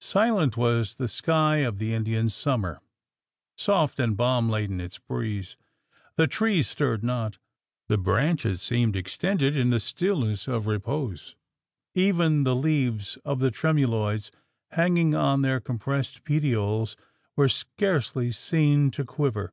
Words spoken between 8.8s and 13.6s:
extended in the stillness of repose; even the leaves of the